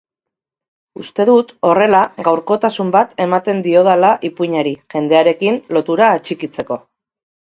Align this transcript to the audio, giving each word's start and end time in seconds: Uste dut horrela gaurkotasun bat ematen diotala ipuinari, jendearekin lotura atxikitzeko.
Uste 1.01 1.25
dut 1.29 1.51
horrela 1.71 1.99
gaurkotasun 2.27 2.89
bat 2.95 3.13
ematen 3.27 3.61
diotala 3.67 4.09
ipuinari, 4.29 4.73
jendearekin 4.95 5.63
lotura 5.77 6.11
atxikitzeko. 6.17 6.79